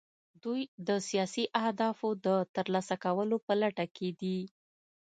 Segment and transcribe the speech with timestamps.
[0.43, 4.39] دوی د سیاسي اهدافو د ترلاسه کولو په لټه کې دي